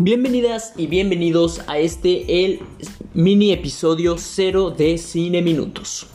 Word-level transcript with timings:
Bienvenidas 0.00 0.74
y 0.76 0.86
bienvenidos 0.86 1.62
a 1.66 1.78
este 1.78 2.44
el 2.44 2.60
mini 3.14 3.50
episodio 3.50 4.14
0 4.16 4.70
de 4.70 4.96
Cine 4.96 5.42
Minutos. 5.42 6.06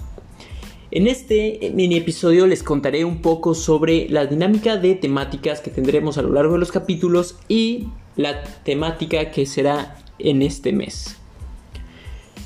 En 0.90 1.06
este 1.06 1.70
mini 1.74 1.98
episodio 1.98 2.48
les 2.48 2.64
contaré 2.64 3.04
un 3.04 3.21
poco 3.21 3.54
sobre 3.54 4.07
la 4.07 4.25
dinámica 4.25 4.78
de 4.78 4.96
temáticas 4.96 5.60
que 5.60 5.70
tendremos 5.70 6.18
a 6.18 6.21
lo 6.21 6.32
largo 6.32 6.54
de 6.54 6.60
los 6.60 6.71
capítulos 6.71 7.36
y 7.50 7.89
la 8.16 8.42
temática 8.64 9.32
que 9.32 9.46
será 9.46 9.97
en 10.18 10.43
este 10.43 10.71
mes. 10.71 11.18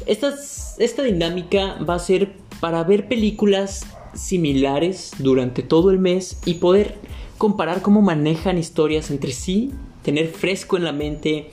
Esta, 0.07 0.33
esta 0.79 1.04
dinámica 1.04 1.75
va 1.88 1.93
a 1.93 2.00
ser 2.00 2.33
para 2.60 2.83
ver 2.83 3.07
películas 3.07 3.86
similares 4.15 5.11
durante 5.19 5.61
todo 5.61 5.92
el 5.92 6.00
mes 6.00 6.39
y 6.46 6.56
poder 6.56 6.96
comparar 7.38 7.83
cómo 7.83 8.01
manejan 8.01 8.57
historias 8.57 9.11
entre 9.11 9.33
sí 9.33 9.71
tener 10.07 10.29
fresco 10.29 10.78
en 10.78 10.86
la 10.86 10.93
mente 10.93 11.50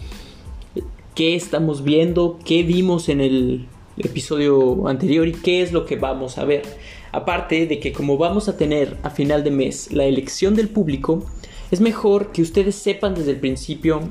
qué 1.17 1.35
estamos 1.35 1.83
viendo, 1.83 2.39
qué 2.45 2.63
vimos 2.63 3.09
en 3.09 3.21
el 3.21 3.67
episodio 3.99 4.87
anterior 4.87 5.27
y 5.27 5.33
qué 5.33 5.61
es 5.61 5.73
lo 5.73 5.85
que 5.87 5.97
vamos 5.97 6.39
a 6.39 6.45
ver. 6.45 6.63
Aparte 7.11 7.67
de 7.67 7.81
que 7.81 7.93
como 7.93 8.17
vamos 8.17 8.49
a 8.49 8.57
tener 8.57 8.97
a 9.03 9.11
final 9.11 9.43
de 9.43 9.51
mes 9.51 9.93
la 9.93 10.05
elección 10.05 10.55
del 10.55 10.69
público, 10.69 11.27
es 11.73 11.81
mejor 11.81 12.31
que 12.31 12.43
ustedes 12.43 12.77
sepan 12.77 13.17
desde 13.17 13.33
el 13.33 13.41
principio 13.41 14.03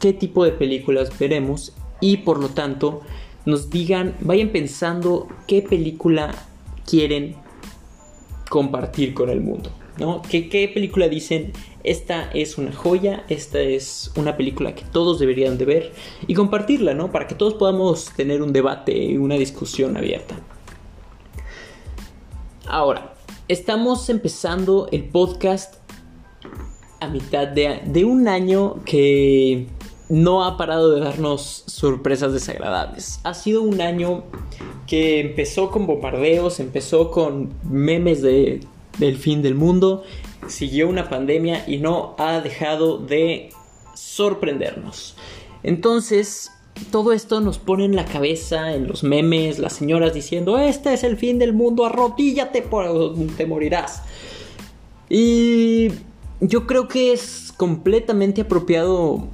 qué 0.00 0.12
tipo 0.12 0.44
de 0.44 0.52
películas 0.52 1.18
veremos 1.18 1.74
y 2.02 2.18
por 2.18 2.40
lo 2.40 2.50
tanto 2.50 3.00
nos 3.46 3.70
digan, 3.70 4.16
vayan 4.20 4.50
pensando 4.50 5.28
qué 5.46 5.62
película 5.62 6.34
quieren 6.84 7.36
compartir 8.50 9.14
con 9.14 9.30
el 9.30 9.40
mundo. 9.40 9.70
¿no? 9.98 10.20
¿Qué, 10.28 10.50
¿Qué 10.50 10.68
película 10.68 11.08
dicen? 11.08 11.52
Esta 11.88 12.30
es 12.34 12.58
una 12.58 12.70
joya, 12.70 13.24
esta 13.30 13.60
es 13.60 14.12
una 14.14 14.36
película 14.36 14.74
que 14.74 14.84
todos 14.84 15.18
deberían 15.18 15.56
de 15.56 15.64
ver 15.64 15.92
y 16.26 16.34
compartirla, 16.34 16.92
¿no? 16.92 17.10
Para 17.10 17.26
que 17.26 17.34
todos 17.34 17.54
podamos 17.54 18.10
tener 18.14 18.42
un 18.42 18.52
debate 18.52 18.94
y 18.94 19.16
una 19.16 19.36
discusión 19.36 19.96
abierta. 19.96 20.38
Ahora, 22.66 23.14
estamos 23.48 24.10
empezando 24.10 24.90
el 24.92 25.04
podcast 25.04 25.76
a 27.00 27.08
mitad 27.08 27.48
de, 27.48 28.04
un 28.04 28.28
año 28.28 28.84
que 28.84 29.68
no 30.10 30.44
ha 30.44 30.58
parado 30.58 30.90
de 30.94 31.00
darnos 31.00 31.64
sorpresas 31.68 32.34
desagradables. 32.34 33.20
Ha 33.24 33.32
sido 33.32 33.62
un 33.62 33.80
año 33.80 34.24
que 34.86 35.20
empezó 35.20 35.70
con 35.70 35.86
bombardeos, 35.86 36.60
empezó 36.60 37.10
con 37.10 37.54
memes 37.64 38.20
de 38.20 38.60
del 38.98 39.16
fin 39.16 39.42
del 39.42 39.54
mundo, 39.54 40.02
siguió 40.48 40.88
una 40.88 41.08
pandemia 41.08 41.64
y 41.66 41.78
no 41.78 42.14
ha 42.18 42.40
dejado 42.40 42.98
de 42.98 43.50
sorprendernos. 43.94 45.16
Entonces, 45.62 46.52
todo 46.90 47.12
esto 47.12 47.40
nos 47.40 47.58
pone 47.58 47.84
en 47.84 47.96
la 47.96 48.04
cabeza, 48.04 48.74
en 48.74 48.86
los 48.86 49.02
memes, 49.02 49.58
las 49.58 49.72
señoras 49.72 50.14
diciendo, 50.14 50.58
este 50.58 50.94
es 50.94 51.04
el 51.04 51.16
fin 51.16 51.38
del 51.38 51.52
mundo, 51.52 51.84
arrodíllate, 51.84 52.64
te 53.36 53.46
morirás. 53.46 54.02
Y 55.08 55.88
yo 56.40 56.66
creo 56.66 56.88
que 56.88 57.12
es 57.12 57.52
completamente 57.56 58.42
apropiado 58.42 59.26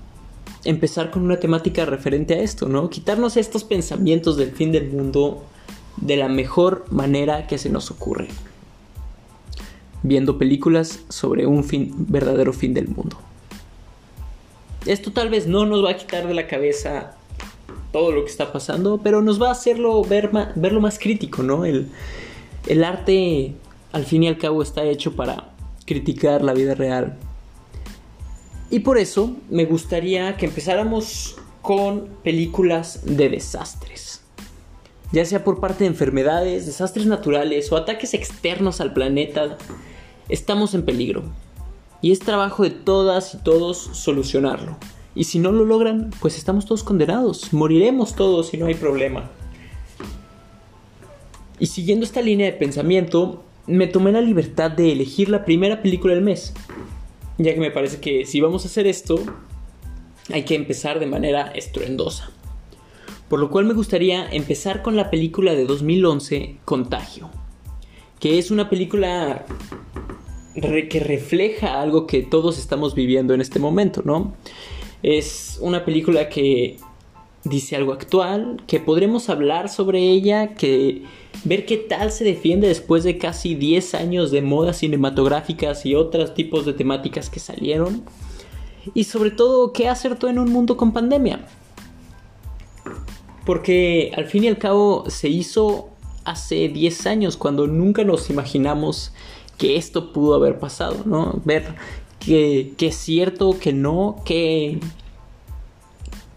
empezar 0.64 1.10
con 1.10 1.22
una 1.22 1.38
temática 1.38 1.84
referente 1.84 2.34
a 2.34 2.38
esto, 2.38 2.68
¿no? 2.68 2.88
Quitarnos 2.88 3.36
estos 3.36 3.64
pensamientos 3.64 4.36
del 4.36 4.52
fin 4.52 4.72
del 4.72 4.90
mundo 4.90 5.44
de 5.98 6.16
la 6.16 6.28
mejor 6.28 6.86
manera 6.90 7.46
que 7.46 7.58
se 7.58 7.68
nos 7.68 7.90
ocurre 7.90 8.28
viendo 10.04 10.38
películas 10.38 11.00
sobre 11.08 11.46
un 11.46 11.64
fin, 11.64 11.92
verdadero 11.96 12.52
fin 12.52 12.74
del 12.74 12.88
mundo. 12.88 13.18
Esto 14.86 15.12
tal 15.12 15.30
vez 15.30 15.46
no 15.48 15.64
nos 15.64 15.82
va 15.82 15.92
a 15.92 15.96
quitar 15.96 16.28
de 16.28 16.34
la 16.34 16.46
cabeza 16.46 17.16
todo 17.90 18.12
lo 18.12 18.24
que 18.24 18.30
está 18.30 18.52
pasando, 18.52 19.00
pero 19.02 19.22
nos 19.22 19.40
va 19.40 19.48
a 19.48 19.52
hacerlo 19.52 20.04
ver 20.04 20.30
verlo 20.54 20.80
más 20.80 20.98
crítico, 20.98 21.42
¿no? 21.42 21.64
El, 21.64 21.88
el 22.66 22.84
arte, 22.84 23.54
al 23.92 24.04
fin 24.04 24.22
y 24.22 24.28
al 24.28 24.36
cabo, 24.36 24.62
está 24.62 24.84
hecho 24.84 25.16
para 25.16 25.54
criticar 25.86 26.42
la 26.42 26.52
vida 26.52 26.74
real. 26.74 27.16
Y 28.70 28.80
por 28.80 28.98
eso 28.98 29.34
me 29.48 29.64
gustaría 29.64 30.36
que 30.36 30.46
empezáramos 30.46 31.36
con 31.62 32.08
películas 32.22 33.00
de 33.04 33.30
desastres. 33.30 34.20
Ya 35.12 35.24
sea 35.24 35.44
por 35.44 35.60
parte 35.60 35.84
de 35.84 35.88
enfermedades, 35.88 36.66
desastres 36.66 37.06
naturales 37.06 37.72
o 37.72 37.76
ataques 37.76 38.12
externos 38.12 38.80
al 38.80 38.92
planeta 38.92 39.56
estamos 40.28 40.74
en 40.74 40.84
peligro. 40.84 41.24
Y 42.02 42.12
es 42.12 42.20
trabajo 42.20 42.62
de 42.62 42.70
todas 42.70 43.34
y 43.34 43.38
todos 43.38 43.78
solucionarlo. 43.78 44.76
Y 45.14 45.24
si 45.24 45.38
no 45.38 45.52
lo 45.52 45.64
logran, 45.64 46.10
pues 46.20 46.36
estamos 46.36 46.66
todos 46.66 46.82
condenados. 46.82 47.52
Moriremos 47.52 48.14
todos 48.14 48.48
si 48.48 48.56
no 48.56 48.66
hay 48.66 48.74
problema. 48.74 49.30
Y 51.58 51.66
siguiendo 51.66 52.04
esta 52.04 52.20
línea 52.20 52.46
de 52.46 52.52
pensamiento, 52.52 53.44
me 53.66 53.86
tomé 53.86 54.12
la 54.12 54.20
libertad 54.20 54.70
de 54.70 54.92
elegir 54.92 55.28
la 55.28 55.44
primera 55.44 55.82
película 55.82 56.14
del 56.14 56.24
mes. 56.24 56.52
Ya 57.38 57.54
que 57.54 57.60
me 57.60 57.70
parece 57.70 58.00
que 58.00 58.26
si 58.26 58.40
vamos 58.40 58.64
a 58.64 58.68
hacer 58.68 58.86
esto, 58.86 59.18
hay 60.32 60.44
que 60.44 60.56
empezar 60.56 60.98
de 60.98 61.06
manera 61.06 61.46
estruendosa. 61.54 62.30
Por 63.28 63.40
lo 63.40 63.50
cual 63.50 63.64
me 63.64 63.74
gustaría 63.74 64.28
empezar 64.28 64.82
con 64.82 64.96
la 64.96 65.10
película 65.10 65.54
de 65.54 65.64
2011, 65.64 66.58
Contagio. 66.64 67.30
Que 68.24 68.38
es 68.38 68.50
una 68.50 68.70
película 68.70 69.44
que 70.54 70.98
refleja 70.98 71.82
algo 71.82 72.06
que 72.06 72.22
todos 72.22 72.56
estamos 72.56 72.94
viviendo 72.94 73.34
en 73.34 73.42
este 73.42 73.58
momento, 73.58 74.00
¿no? 74.02 74.34
Es 75.02 75.58
una 75.60 75.84
película 75.84 76.30
que 76.30 76.78
dice 77.44 77.76
algo 77.76 77.92
actual, 77.92 78.62
que 78.66 78.80
podremos 78.80 79.28
hablar 79.28 79.68
sobre 79.68 80.00
ella, 80.00 80.54
que 80.54 81.02
ver 81.44 81.66
qué 81.66 81.76
tal 81.76 82.10
se 82.12 82.24
defiende 82.24 82.66
después 82.66 83.04
de 83.04 83.18
casi 83.18 83.56
10 83.56 83.92
años 83.92 84.30
de 84.30 84.40
modas 84.40 84.78
cinematográficas 84.78 85.84
y 85.84 85.94
otros 85.94 86.32
tipos 86.32 86.64
de 86.64 86.72
temáticas 86.72 87.28
que 87.28 87.40
salieron. 87.40 88.04
Y 88.94 89.04
sobre 89.04 89.32
todo, 89.32 89.74
qué 89.74 89.86
acertó 89.86 90.30
en 90.30 90.38
un 90.38 90.50
mundo 90.50 90.78
con 90.78 90.94
pandemia. 90.94 91.44
Porque 93.44 94.12
al 94.16 94.24
fin 94.24 94.44
y 94.44 94.48
al 94.48 94.56
cabo 94.56 95.04
se 95.10 95.28
hizo 95.28 95.90
hace 96.24 96.68
10 96.68 97.06
años 97.06 97.36
cuando 97.36 97.66
nunca 97.66 98.04
nos 98.04 98.30
imaginamos 98.30 99.12
que 99.58 99.76
esto 99.76 100.12
pudo 100.12 100.34
haber 100.34 100.58
pasado, 100.58 101.02
¿no? 101.04 101.40
Ver 101.44 101.74
que, 102.18 102.74
es 102.78 102.96
cierto, 102.96 103.58
que 103.58 103.72
no, 103.72 104.16
que, 104.24 104.80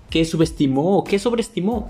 que 0.10 0.26
subestimó 0.26 0.98
o 0.98 1.04
que 1.04 1.20
sobreestimó. 1.20 1.90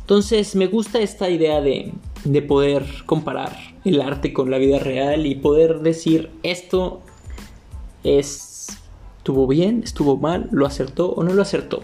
Entonces 0.00 0.54
me 0.54 0.66
gusta 0.66 1.00
esta 1.00 1.30
idea 1.30 1.60
de, 1.60 1.92
de 2.24 2.42
poder 2.42 2.84
comparar 3.06 3.56
el 3.84 4.00
arte 4.00 4.32
con 4.32 4.50
la 4.50 4.58
vida 4.58 4.78
real 4.78 5.26
y 5.26 5.34
poder 5.34 5.80
decir 5.80 6.30
esto 6.42 7.00
es, 8.04 8.68
estuvo 9.18 9.46
bien, 9.46 9.82
estuvo 9.84 10.16
mal, 10.16 10.48
lo 10.52 10.66
acertó 10.66 11.10
o 11.12 11.22
no 11.24 11.32
lo 11.32 11.42
acertó. 11.42 11.82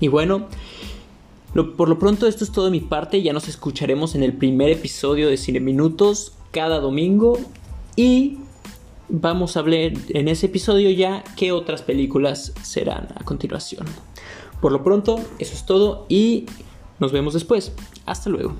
Y 0.00 0.08
bueno, 0.08 0.48
por 1.76 1.88
lo 1.88 1.98
pronto 1.98 2.26
esto 2.26 2.44
es 2.44 2.52
todo 2.52 2.66
de 2.66 2.70
mi 2.70 2.80
parte, 2.80 3.22
ya 3.22 3.32
nos 3.32 3.48
escucharemos 3.48 4.14
en 4.14 4.22
el 4.22 4.34
primer 4.34 4.70
episodio 4.70 5.28
de 5.28 5.36
Cine 5.36 5.60
Minutos 5.60 6.32
cada 6.50 6.80
domingo 6.80 7.38
y 7.96 8.38
vamos 9.08 9.56
a 9.56 9.60
hablar 9.60 9.92
en 10.08 10.28
ese 10.28 10.46
episodio 10.46 10.90
ya 10.90 11.24
qué 11.36 11.52
otras 11.52 11.82
películas 11.82 12.52
serán 12.62 13.08
a 13.16 13.24
continuación. 13.24 13.86
Por 14.60 14.72
lo 14.72 14.82
pronto, 14.82 15.20
eso 15.38 15.54
es 15.54 15.64
todo 15.64 16.06
y 16.08 16.46
nos 16.98 17.12
vemos 17.12 17.34
después. 17.34 17.72
Hasta 18.06 18.28
luego. 18.30 18.54